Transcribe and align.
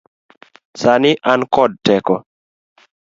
Sani 0.81 1.11
an 1.31 1.41
kod 1.55 1.71
teko. 1.85 2.15